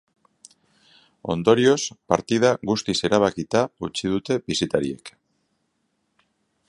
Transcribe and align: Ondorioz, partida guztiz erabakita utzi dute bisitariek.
Ondorioz, 1.33 1.81
partida 2.13 2.53
guztiz 2.71 2.97
erabakita 3.09 3.63
utzi 3.89 4.15
dute 4.15 4.39
bisitariek. 4.49 5.13